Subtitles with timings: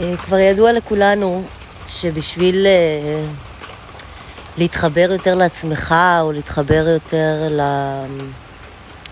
[0.00, 1.42] אה, כבר ידוע לכולנו
[1.88, 3.24] שבשביל אה,
[4.58, 7.48] להתחבר יותר לעצמך, או להתחבר יותר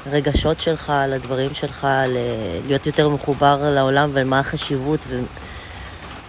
[0.06, 1.86] לרגשות שלך, לדברים שלך,
[2.66, 5.06] להיות יותר מחובר לעולם ומה החשיבות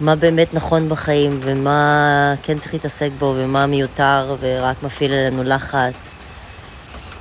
[0.00, 6.18] ומה באמת נכון בחיים ומה כן צריך להתעסק בו ומה מיותר ורק מפעיל עלינו לחץ.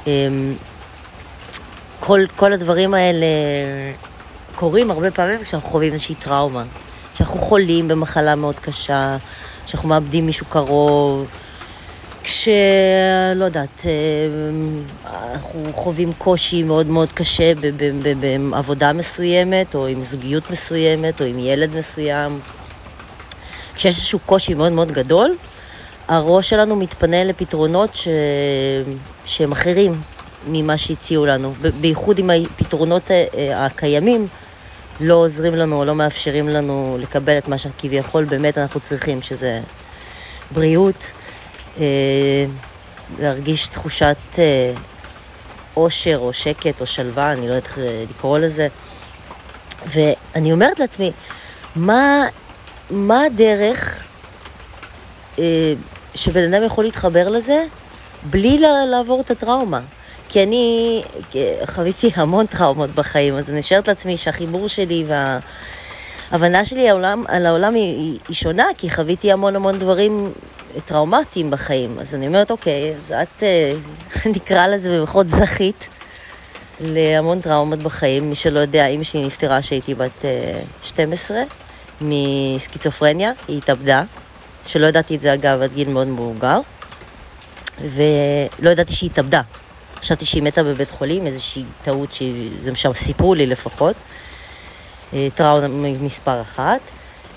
[0.08, 0.54] אמ,
[2.00, 3.26] כל, כל הדברים האלה
[4.56, 6.64] קורים הרבה פעמים כשאנחנו חווים איזושהי טראומה.
[7.14, 9.18] כשאנחנו חולים במחלה מאוד קשה,
[9.66, 11.28] כשאנחנו מאבדים מישהו קרוב,
[12.24, 12.48] כש...
[13.36, 13.92] לא יודעת, אה,
[15.34, 17.54] אנחנו חווים קושי מאוד מאוד קשה
[18.50, 22.40] בעבודה מסוימת, או עם זוגיות מסוימת, או עם ילד מסוים.
[23.76, 25.36] כשיש איזשהו קושי מאוד מאוד גדול,
[26.08, 28.08] הראש שלנו מתפנה לפתרונות ש...
[29.26, 30.02] שהם אחרים
[30.48, 34.28] ממה שהציעו לנו, בייחוד עם הפתרונות אה, הקיימים.
[35.00, 39.62] לא עוזרים לנו או לא מאפשרים לנו לקבל את מה שכביכול באמת אנחנו צריכים, שזה
[40.52, 41.12] בריאות,
[41.80, 42.46] אה,
[43.20, 44.74] להרגיש תחושת אה,
[45.78, 47.78] אושר או שקט או שלווה, אני לא יודעת איך
[48.10, 48.68] לקרוא לזה.
[49.88, 51.12] ואני אומרת לעצמי,
[51.76, 52.26] מה,
[52.90, 54.04] מה הדרך
[55.40, 55.74] אה,
[56.16, 57.66] שבן אדם יכול להתחבר לזה
[58.24, 59.80] בלי לעבור את הטראומה?
[60.34, 61.02] כי אני
[61.66, 65.06] חוויתי המון טראומות בחיים, אז אני נשארת לעצמי שהחיבור שלי
[66.32, 70.32] וההבנה שלי העולם, על העולם היא, היא שונה, כי חוויתי המון המון דברים
[70.86, 72.00] טראומטיים בחיים.
[72.00, 73.74] אז אני אומרת, אוקיי, אז את, אה,
[74.36, 75.88] נקרא לזה במחוז זכית
[76.82, 78.30] להמון טראומות בחיים.
[78.30, 80.26] מי שלא יודע, אמא שלי נפטרה כשהייתי בת
[80.84, 81.44] 12 אה,
[82.02, 84.04] מסקיצופרניה, היא התאבדה,
[84.66, 86.60] שלא ידעתי את זה אגב עד גיל מאוד מבוגר,
[87.82, 89.42] ולא ידעתי שהיא התאבדה.
[90.04, 93.96] חשבתי שהיא מתה בבית חולים, איזושהי טעות שזה מה שסיפרו לי לפחות.
[95.14, 95.68] אה, טראומה
[96.02, 96.80] מספר אחת.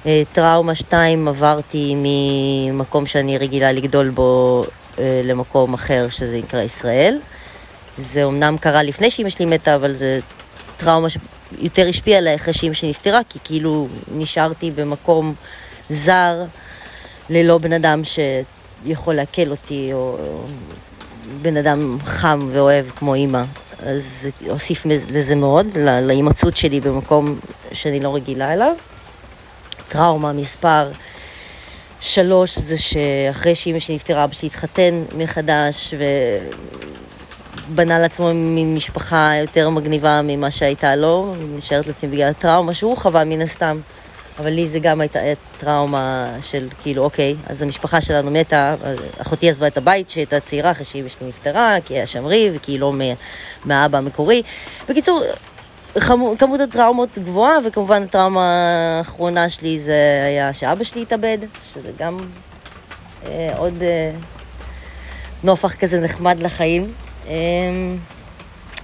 [0.07, 4.63] אה, טראומה שתיים עברתי ממקום שאני רגילה לגדול בו
[4.99, 7.19] אה, למקום אחר, שזה נקרא ישראל.
[7.99, 10.21] זה אמנם קרה לפני שאימא שלי מתה, אבל זה
[10.77, 15.35] טראומה שיותר השפיעה עליי אחרי שאימא שלי נפטרה, כי כאילו נשארתי במקום
[15.91, 16.45] זר,
[17.31, 20.19] ללא בן אדם שיכול לעכל אותי, או
[21.43, 23.43] בן אדם חם ואוהב כמו אימא,
[23.83, 27.39] אז אוסיף לזה מאוד, להימצאות שלי במקום
[27.73, 28.75] שאני לא רגילה אליו.
[29.89, 30.91] טראומה מספר
[32.01, 35.95] שלוש זה שאחרי שאימא שלי נפטרה, אבא שלי התחתן מחדש
[37.69, 43.25] ובנה לעצמו מין משפחה יותר מגניבה ממה שהייתה לו, נשארת לעצמי בגלל הטראומה שהוא חווה
[43.25, 43.79] מן הסתם.
[44.39, 45.21] אבל לי זה גם הייתה
[45.59, 48.75] טראומה של כאילו, אוקיי, אז המשפחה שלנו מתה,
[49.19, 52.59] אחותי עזבה את הבית שהיא הייתה צעירה אחרי שאימא שלי נפטרה, כי היה שם ריב,
[52.63, 52.93] כי היא לא
[53.65, 54.43] מהאבא המקורי.
[54.89, 55.23] בקיצור,
[56.39, 58.43] כמות הטראומות גבוהה, וכמובן הטראומה
[58.99, 61.39] האחרונה שלי זה היה שאבא שלי התאבד,
[61.75, 62.19] שזה גם
[63.27, 64.11] אה, עוד אה,
[65.45, 66.93] נופח כזה נחמד לחיים.
[67.29, 67.35] אה,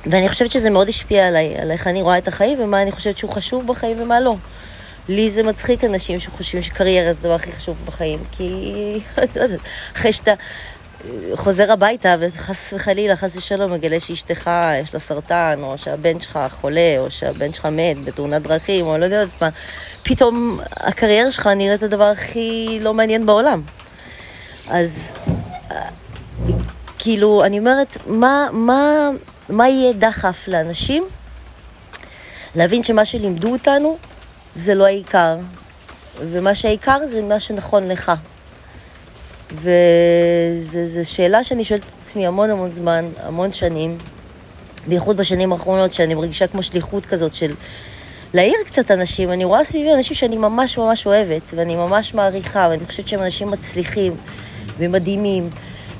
[0.06, 3.18] ואני חושבת שזה מאוד השפיע עליי, על איך אני רואה את החיים ומה אני חושבת
[3.18, 4.34] שהוא חשוב בחיים ומה לא.
[5.08, 9.00] לי זה מצחיק אנשים שחושבים שקריירה זה הדבר הכי חשוב בחיים, כי
[9.96, 10.34] אחרי שאתה
[11.34, 14.50] חוזר הביתה וחס וחלילה, חס ושלום, מגלה שאשתך
[14.82, 19.04] יש לה סרטן, או שהבן שלך חולה, או שהבן שלך מת בתאונת דרכים, או לא
[19.04, 19.48] יודעת מה,
[20.02, 23.62] פתאום הקריירה שלך נראית הדבר הכי לא מעניין בעולם.
[24.68, 25.14] אז
[26.98, 29.10] כאילו, אני אומרת, מה, מה,
[29.48, 31.04] מה יהיה דחף לאנשים?
[32.54, 33.98] להבין שמה שלימדו אותנו
[34.54, 35.36] זה לא העיקר.
[36.20, 38.12] ומה שהעיקר זה מה שנכון לך.
[39.54, 43.98] וזו שאלה שאני שואלת את עצמי המון המון זמן, המון שנים,
[44.86, 47.54] בייחוד בשנים האחרונות, שאני מרגישה כמו שליחות כזאת של
[48.34, 49.32] להעיר קצת אנשים.
[49.32, 53.50] אני רואה סביבי אנשים שאני ממש ממש אוהבת, ואני ממש מעריכה, ואני חושבת שהם אנשים
[53.50, 54.16] מצליחים,
[54.78, 55.50] ומדהימים,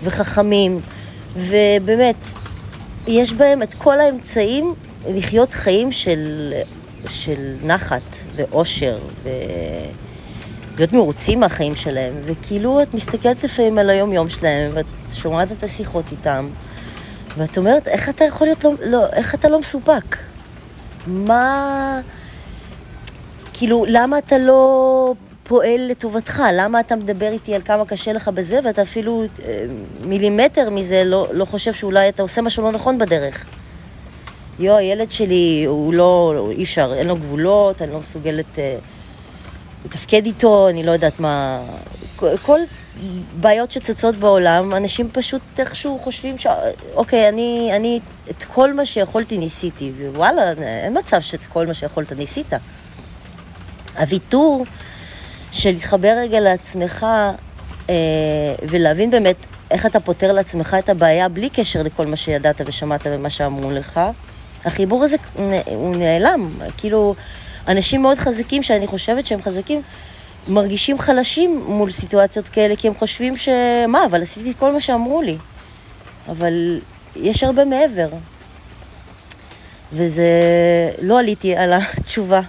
[0.03, 0.81] וחכמים,
[1.37, 2.17] ובאמת,
[3.07, 4.75] יש בהם את כל האמצעים
[5.09, 6.53] לחיות חיים של
[7.09, 14.87] של נחת ואושר ולהיות מרוצים מהחיים שלהם, וכאילו את מסתכלת לפעמים על היום-יום שלהם ואת
[15.13, 16.49] שומעת את השיחות איתם
[17.37, 20.17] ואת אומרת, איך אתה יכול להיות לא, לא איך אתה לא מסופק?
[21.07, 22.01] מה...
[23.53, 26.43] כאילו, למה אתה לא פועל לטובתך?
[26.53, 29.65] למה אתה מדבר איתי על כמה קשה לך בזה, ואתה אפילו אה,
[30.05, 33.47] מילימטר מזה לא, לא חושב שאולי אתה עושה משהו לא נכון בדרך?
[34.63, 38.77] יו, הילד שלי, הוא לא, אי אפשר, אין לו גבולות, אני לא מסוגלת אה,
[39.85, 41.61] לתפקד איתו, אני לא יודעת מה...
[42.43, 42.61] כל
[43.41, 46.47] בעיות שצצות בעולם, אנשים פשוט איכשהו חושבים ש...
[46.95, 48.01] אוקיי, אני, אני
[48.31, 52.53] את כל מה שיכולתי ניסיתי, ווואלה, אין מצב שאת כל מה שיכולת ניסית.
[53.99, 54.65] הוויתור
[55.53, 57.07] של להתחבר רגע לעצמך
[57.91, 57.95] אה,
[58.69, 59.37] ולהבין באמת
[59.71, 64.01] איך אתה פותר לעצמך את הבעיה בלי קשר לכל מה שידעת ושמעת ומה שאמרו לך.
[64.65, 65.17] החיבור הזה
[65.67, 67.15] הוא נעלם, כאילו
[67.69, 69.83] אנשים מאוד חזקים, שאני חושבת שהם חזקים,
[70.49, 73.49] מרגישים חלשים מול סיטואציות כאלה, כי הם חושבים ש...
[73.89, 75.37] מה, אבל עשיתי את כל מה שאמרו לי.
[76.29, 76.81] אבל
[77.17, 78.09] יש הרבה מעבר.
[79.93, 80.31] וזה...
[81.03, 82.41] לא עליתי על התשובה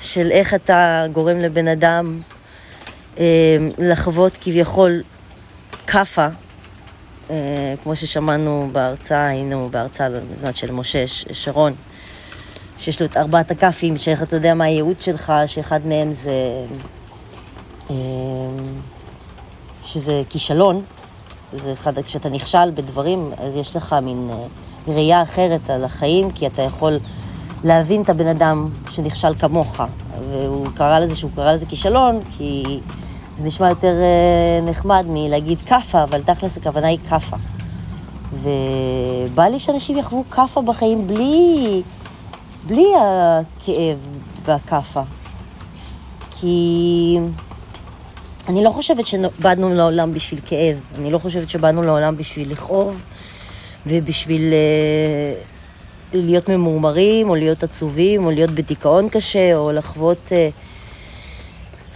[0.00, 2.20] של איך אתה גורם לבן אדם
[3.18, 3.24] אה,
[3.78, 5.02] לחוות כביכול
[5.86, 6.26] כאפה,
[7.82, 11.72] כמו ששמענו בהרצאה, היינו בהרצאה בזמן של משה שרון,
[12.78, 16.32] שיש לו את ארבעת הכאפים, שאיך אתה יודע מה הייעוד שלך, שאחד מהם זה...
[17.90, 17.96] אה,
[19.84, 20.82] שזה כישלון,
[21.52, 24.36] זה אחד, כשאתה נכשל בדברים, אז יש לך מין אה,
[24.94, 26.98] ראייה אחרת על החיים, כי אתה יכול
[27.64, 29.80] להבין את הבן אדם שנכשל כמוך.
[30.30, 32.80] והוא קרא לזה שהוא קרא לזה כישלון, כי
[33.38, 37.36] זה נשמע יותר אה, נחמד מלהגיד כאפה, אבל תכלס הכוונה היא כאפה.
[38.32, 41.82] ובא לי שאנשים יחוו כאפה בחיים בלי,
[42.66, 43.98] בלי הכאב
[44.44, 45.02] והכאפה.
[46.30, 47.18] כי
[48.48, 53.02] אני לא חושבת שבאנו לעולם בשביל כאב, אני לא חושבת שבאנו לעולם בשביל לכאוב
[53.86, 55.40] ובשביל אה,
[56.12, 60.48] להיות ממורמרים, או להיות עצובים, או להיות בדיכאון קשה, או לחוות אה,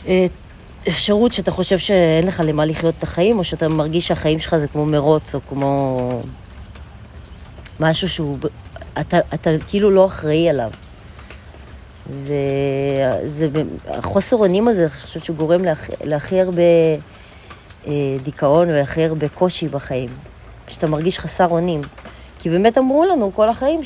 [0.06, 0.26] אה,
[0.88, 4.68] אפשרות שאתה חושב שאין לך למה לחיות את החיים, או שאתה מרגיש שהחיים שלך זה
[4.68, 6.08] כמו מרוץ, או כמו
[7.80, 8.38] משהו שהוא...
[9.00, 10.70] אתה, אתה כאילו לא אחראי עליו.
[12.10, 13.48] וזה,
[13.88, 15.62] החוסר אונים הזה, אני חושבת שהוא גורם
[16.04, 16.62] להכי, הרבה
[17.86, 17.92] אה,
[18.22, 20.08] דיכאון והכי הרבה קושי בחיים.
[20.68, 21.80] שאתה מרגיש חסר אונים.
[22.38, 23.80] כי באמת אמרו לנו כל החיים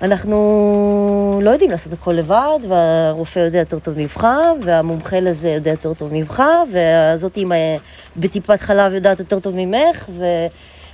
[0.00, 4.26] שאנחנו לא יודעים לעשות הכל לבד, והרופא יודע יותר טוב ממך,
[4.62, 6.42] והמומחה לזה יודע יותר טוב ממך,
[6.72, 7.56] והזאת אימא
[8.16, 10.10] בטיפת חלב יודעת יותר טוב ממך,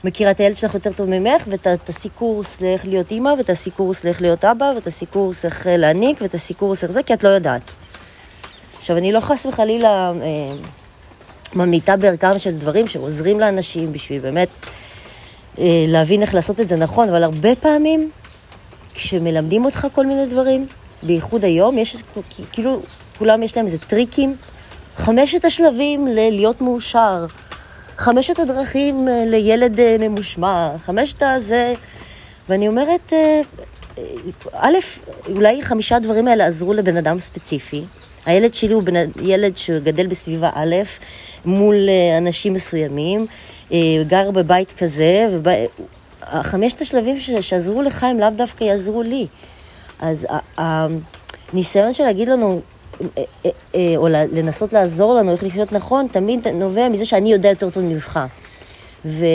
[0.04, 4.22] ומכירה את הילד שלך יותר טוב ממך, ותעשי קורס לאיך להיות אימא, ותעשי קורס לאיך
[4.22, 7.70] להיות אבא, ותעשי קורס איך להעניק, ותעשי קורס איך זה, כי את לא יודעת.
[8.76, 10.56] עכשיו, אני לא חס וחלילה אה,
[11.54, 14.48] ממליטה בערכם של דברים שעוזרים לאנשים בשביל באמת
[15.58, 18.10] אה, להבין איך לעשות את זה נכון, אבל הרבה פעמים
[18.96, 20.66] כשמלמדים אותך כל מיני דברים,
[21.02, 21.96] בייחוד היום, יש
[22.52, 22.80] כאילו,
[23.18, 24.36] כולם יש להם איזה טריקים.
[24.96, 27.26] חמשת השלבים ללהיות מאושר,
[27.96, 31.74] חמשת הדרכים אה, לילד אה, ממושמע, חמשת הזה...
[32.48, 33.12] ואני אומרת,
[34.52, 34.74] א',
[35.34, 37.84] אולי חמישה הדברים האלה עזרו לבן אדם ספציפי.
[38.26, 40.74] הילד שלי הוא בן, ילד שגדל בסביבה א',
[41.44, 41.74] מול
[42.18, 43.26] אנשים מסוימים.
[43.72, 45.28] אה, גר בבית כזה,
[46.34, 49.26] וחמשת השלבים שעזרו לך הם לאו דווקא יעזרו לי.
[50.00, 50.26] אז
[50.56, 52.60] הניסיון של להגיד לנו,
[53.18, 53.22] אה,
[53.74, 57.82] אה, או לנסות לעזור לנו איך לחיות נכון, תמיד נובע מזה שאני יודע יותר טוב
[57.82, 58.20] ממך.
[59.04, 59.26] ואני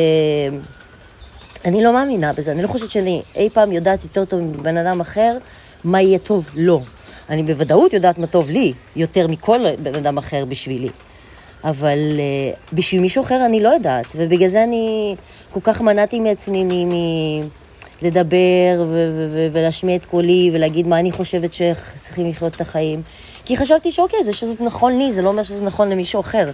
[1.83, 5.37] לא מאמינה בזה, אני לא חושבת שאני אי פעם יודעת יותר טוב מבן אדם אחר
[5.83, 6.61] מה יהיה טוב לו.
[6.63, 6.81] לא.
[7.31, 10.89] אני בוודאות יודעת מה טוב לי, יותר מכל בן אדם אחר בשבילי.
[11.63, 15.15] אבל uh, בשביל מישהו אחר אני לא יודעת, ובגלל זה אני
[15.51, 16.85] כל כך מנעתי מעצמי
[18.01, 18.83] מלדבר
[19.51, 23.01] ולהשמיע את קולי ולהגיד מה אני חושבת שצריכים לחיות את החיים.
[23.45, 26.51] כי חשבתי שאוקיי, זה שזה נכון לי, זה לא אומר שזה נכון למישהו אחר.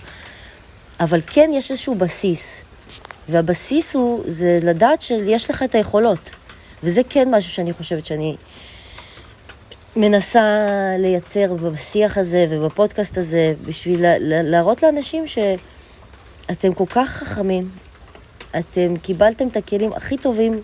[0.99, 2.61] אבל כן יש איזשהו בסיס,
[3.29, 6.29] והבסיס הוא, זה לדעת שיש לך את היכולות.
[6.83, 8.35] וזה כן משהו שאני חושבת שאני
[9.97, 10.65] מנסה
[10.99, 17.69] לייצר בשיח הזה ובפודקאסט הזה בשביל להראות לאנשים שאתם כל כך חכמים,
[18.59, 20.61] אתם קיבלתם את הכלים הכי טובים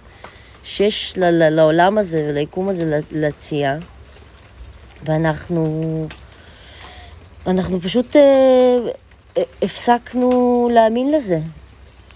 [0.63, 3.75] שיש לעולם הזה וליקום הזה להציע,
[5.05, 6.07] ואנחנו
[7.47, 11.39] אנחנו פשוט אה, הפסקנו להאמין לזה.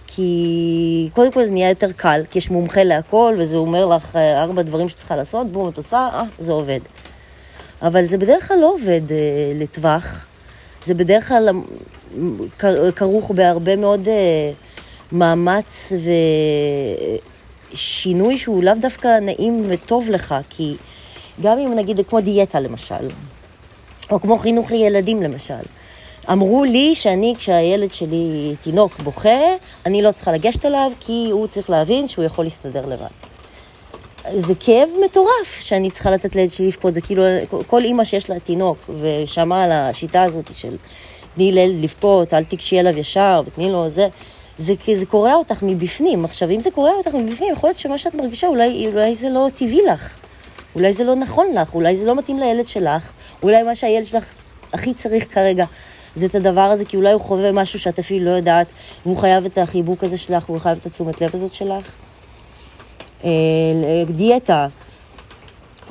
[0.08, 4.44] כי קודם כל זה נהיה יותר קל, כי יש מומחה להכל, וזה אומר לך אה,
[4.44, 6.80] ארבע דברים שצריכה לעשות, בום, את עושה, אה, זה עובד.
[7.82, 10.26] אבל זה בדרך כלל לא עובד אה, לטווח.
[10.86, 11.50] זה בדרך כלל
[12.96, 14.52] כרוך בהרבה מאוד אה,
[15.12, 15.92] מאמץ
[17.74, 20.76] ושינוי שהוא לאו דווקא נעים וטוב לך, כי
[21.42, 23.08] גם אם נגיד כמו דיאטה למשל,
[24.12, 25.54] או כמו חינוך לילדים למשל,
[26.32, 29.40] אמרו לי שאני, כשהילד שלי תינוק בוכה,
[29.86, 33.27] אני לא צריכה לגשת אליו, כי הוא צריך להבין שהוא יכול להסתדר לבד.
[34.36, 37.24] זה כאב מטורף שאני צריכה לתת לילד שלי לבכות, זה כאילו,
[37.68, 40.76] כל אימא שיש לה תינוק ושמעה על השיטה הזאת של
[41.36, 44.08] תני לילד לבכות, אל תקשי עליו ישר ותני לו זה,
[44.58, 46.26] זה, זה קורע אותך מבפנים.
[46.26, 49.48] עכשיו, אם זה קורע אותך מבפנים, יכול להיות שמה שאת מרגישה, אולי, אולי זה לא
[49.56, 50.16] טבעי לך,
[50.76, 53.12] אולי זה לא נכון לך, אולי זה לא מתאים לילד שלך,
[53.44, 54.26] אולי מה שהילד שלך
[54.74, 55.66] הכי צריך כרגע
[56.16, 58.68] זה את הדבר הזה, כי אולי הוא חווה משהו שאת אפילו לא יודעת,
[59.06, 61.92] והוא חייב את החיבוק הזה שלך, והוא חייב את התשומת לב הזאת שלך.
[63.24, 63.30] אה,
[64.10, 64.68] דיאטה,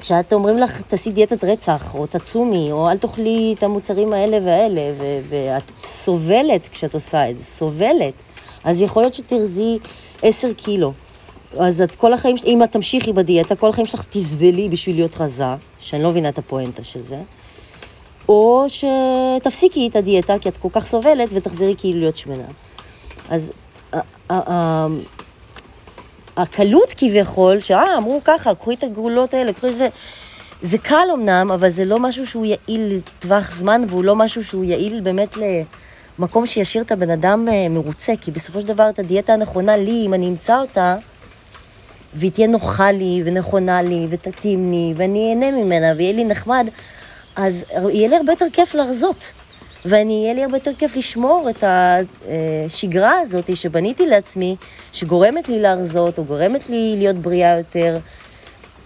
[0.01, 4.93] כשאת אומרים לך, תעשי דיאטת רצח, או תצומי, או אל תאכלי את המוצרים האלה והאלה,
[4.99, 8.15] ו- ואת סובלת כשאת עושה את זה, סובלת,
[8.65, 9.79] אז יכול להיות שתרזי
[10.23, 10.93] עשר קילו.
[11.59, 15.45] אז את כל החיים, אם את תמשיכי בדיאטה, כל החיים שלך תסבלי בשביל להיות רזה,
[15.81, 17.19] שאני לא מבינה את הפואנטה של זה,
[18.29, 22.45] או שתפסיקי את הדיאטה, כי את כל כך סובלת, ותחזרי כאילו להיות שמנה.
[23.31, 23.53] אז
[26.37, 29.89] הקלות כביכול, שאה, אמרו ככה, קחו את הגבולות האלה, קחו את זה.
[30.63, 34.65] זה קל אמנם, אבל זה לא משהו שהוא יעיל לטווח זמן, והוא לא משהו שהוא
[34.65, 35.37] יעיל באמת
[36.19, 40.07] למקום שישאיר את הבן אדם אה, מרוצה, כי בסופו של דבר את הדיאטה הנכונה לי,
[40.07, 40.97] אם אני אמצא אותה,
[42.15, 46.67] והיא תהיה נוחה לי, ונכונה לי, ותתאים לי, ואני אהנה ממנה, ויהיה לי נחמד,
[47.37, 49.33] אז יהיה לי הרבה יותר כיף להרזות.
[49.89, 54.57] ואני, יהיה לי הרבה יותר כיף לשמור את השגרה הזאת שבניתי לעצמי,
[54.93, 57.99] שגורמת לי להרזות, או גורמת לי להיות בריאה יותר.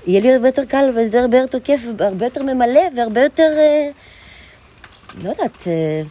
[0.07, 3.90] יהיה לי הרבה יותר קל והרבה יותר כיף, והרבה יותר ממלא, והרבה יותר, אה,
[5.25, 6.02] לא יודעת, אה,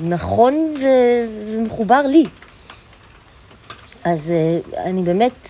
[0.00, 2.24] נכון ומחובר לי.
[4.04, 5.48] אז אה, אני באמת,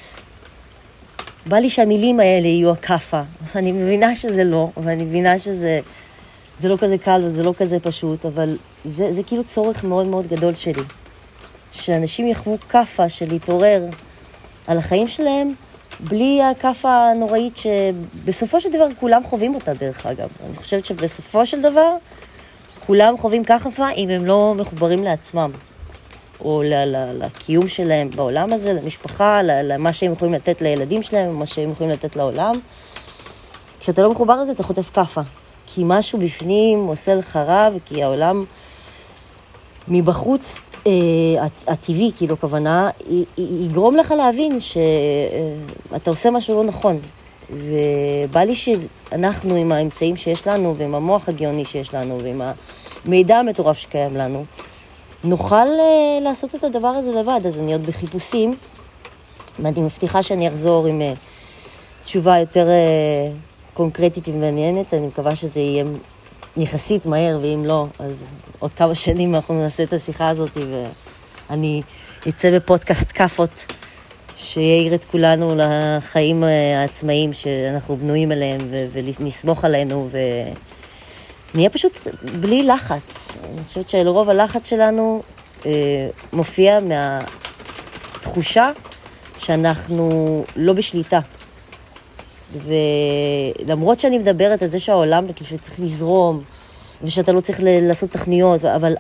[1.47, 3.23] בא לי שהמילים האלה יהיו הכאפה.
[3.57, 5.81] אני מבינה שזה לא, ואני מבינה שזה...
[6.61, 10.27] זה לא כזה קל וזה לא כזה פשוט, אבל זה, זה כאילו צורך מאוד מאוד
[10.27, 10.83] גדול שלי.
[11.73, 13.85] שאנשים יחוו כאפה של להתעורר
[14.67, 15.55] על החיים שלהם,
[16.01, 20.29] בלי הכאפה הנוראית שבסופו של דבר כולם חווים אותה, דרך אגב.
[20.47, 21.93] אני חושבת שבסופו של דבר
[22.87, 25.51] כולם חווים כאפה אם הם לא מחוברים לעצמם,
[26.41, 26.63] או
[27.15, 32.17] לקיום שלהם בעולם הזה, למשפחה, למה שהם יכולים לתת לילדים שלהם, מה שהם יכולים לתת
[32.17, 32.55] לעולם.
[33.81, 35.21] כשאתה לא מחובר לזה, אתה חוטף כאפה.
[35.75, 38.45] כי משהו בפנים עושה לך רע, וכי העולם
[39.89, 40.93] מבחוץ, אה,
[41.67, 42.91] הטבעי, כאילו, הכוונה,
[43.39, 46.99] יגרום לך להבין שאתה עושה משהו לא נכון.
[47.51, 52.43] ובא לי שאנחנו, עם האמצעים שיש לנו, ועם המוח הגאוני שיש לנו, ועם
[53.05, 54.45] המידע המטורף שקיים לנו,
[55.25, 57.41] נוכל uh, לעשות את הדבר הזה לבד.
[57.47, 58.55] אז אני עוד בחיפושים,
[59.59, 63.48] ואני מבטיחה שאני אחזור עם uh, תשובה יותר uh,
[63.79, 65.85] קונקרטית ומעניינת, אני מקווה שזה יהיה
[66.57, 68.25] יחסית מהר, ואם לא, אז
[68.59, 70.57] עוד כמה שנים אנחנו נעשה את השיחה הזאת,
[71.51, 71.83] ואני
[72.29, 73.73] אצא בפודקאסט כאפות,
[74.37, 78.59] שיעיר את כולנו לחיים העצמאיים שאנחנו בנויים עליהם,
[78.93, 80.09] ונסמוך עלינו,
[81.55, 81.93] ונהיה פשוט
[82.41, 83.29] בלי לחץ.
[83.45, 85.23] אני חושבת שלרוב הלחץ שלנו
[85.67, 85.71] אה,
[86.33, 88.71] מופיע מהתחושה
[89.39, 91.21] שאנחנו לא בשליטה.
[92.53, 95.27] ולמרות שאני מדברת על זה שהעולם
[95.61, 96.43] צריך לזרום,
[97.03, 98.95] ושאתה לא צריך לעשות תכניות, אבל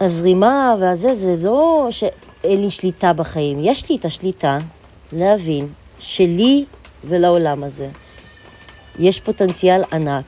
[0.00, 3.58] הזרימה והזה, זה לא שאין לי שליטה בחיים.
[3.60, 4.58] יש לי את השליטה
[5.12, 5.68] להבין
[5.98, 6.64] שלי
[7.04, 7.88] ולעולם הזה
[8.98, 10.24] יש פוטנציאל ענק.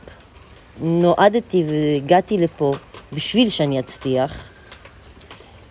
[0.80, 2.72] נועדתי והגעתי לפה
[3.12, 4.44] בשביל שאני אצליח,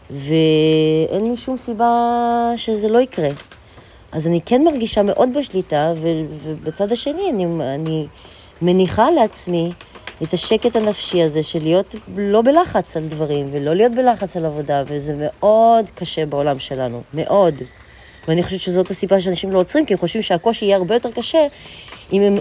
[0.10, 3.30] ואין לי שום סיבה שזה לא יקרה.
[4.18, 5.94] אז אני כן מרגישה מאוד בשליטה,
[6.46, 7.46] ובצד השני אני,
[7.76, 8.08] אני
[8.62, 9.70] מניחה לעצמי
[10.24, 14.84] את השקט הנפשי הזה של להיות לא בלחץ על דברים, ולא להיות בלחץ על עבודה,
[14.88, 17.56] וזה מאוד קשה בעולם שלנו, מאוד.
[18.28, 21.48] ואני חושבת שזאת הסיבה שאנשים לא עוצרים, כי הם חושבים שהקושי יהיה הרבה יותר קשה
[22.14, 22.36] אם הם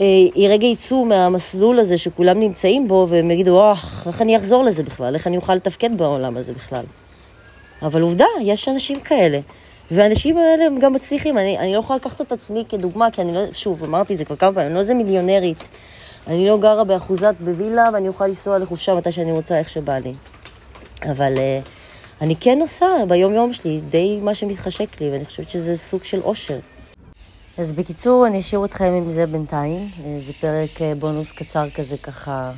[0.00, 4.82] אה, רגע יצאו מהמסלול הזה שכולם נמצאים בו, והם יגידו, אוח, איך אני אחזור לזה
[4.82, 5.14] בכלל?
[5.14, 6.84] איך אני אוכל לתפקד בעולם הזה בכלל?
[7.82, 9.40] אבל עובדה, יש אנשים כאלה.
[9.90, 11.38] והאנשים האלה הם גם מצליחים.
[11.38, 14.24] אני, אני לא יכולה לקחת את עצמי כדוגמה, כי אני לא, שוב, אמרתי את זה
[14.24, 15.64] כבר כמה פעמים, אני לא איזה מיליונרית.
[16.26, 20.12] אני לא גרה באחוזת בווילה, ואני אוכל לנסוע לחופשה מתי שאני רוצה, איך שבא לי.
[21.02, 21.68] אבל uh,
[22.20, 26.58] אני כן עושה ביום-יום שלי די מה שמתחשק לי, ואני חושבת שזה סוג של אושר.
[27.58, 29.88] אז בקיצור, אני אשאיר אתכם עם זה בינתיים.
[30.04, 32.52] אה, זה פרק אה, בונוס קצר כזה, ככה...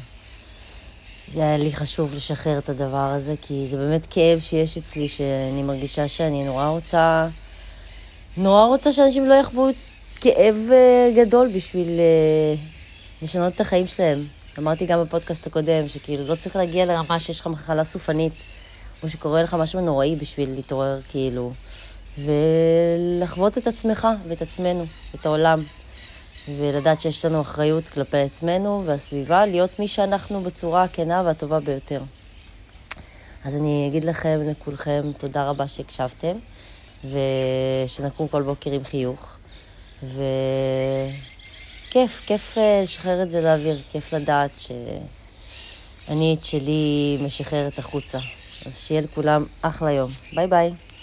[1.30, 5.62] זה היה לי חשוב לשחרר את הדבר הזה, כי זה באמת כאב שיש אצלי, שאני
[5.62, 7.28] מרגישה שאני נורא רוצה,
[8.36, 9.68] נורא רוצה שאנשים לא יחוו
[10.20, 14.26] כאב אה, גדול בשביל uh, לשנות את החיים שלהם.
[14.58, 18.32] אמרתי גם בפודקאסט הקודם, שכאילו לא צריך להגיע לרמה שיש לך מחלה סופנית,
[19.02, 21.52] או שקורה לך משהו נוראי בשביל להתעורר, כאילו,
[22.18, 25.62] ולחוות את עצמך ואת עצמנו, את העולם.
[26.56, 32.02] ולדעת שיש לנו אחריות כלפי עצמנו והסביבה, להיות מי שאנחנו בצורה הכנה והטובה ביותר.
[33.44, 36.36] אז אני אגיד לכם, לכולכם, תודה רבה שהקשבתם,
[37.04, 39.36] ושנקום כל בוקר עם חיוך.
[41.90, 48.18] כיף, כיף אה, לשחרר את זה לאוויר, כיף לדעת שאני את שלי משחררת החוצה.
[48.66, 50.10] אז שיהיה לכולם אחלה יום.
[50.32, 50.87] ביי ביי.